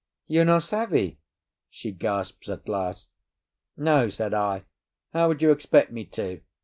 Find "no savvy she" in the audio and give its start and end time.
0.45-1.91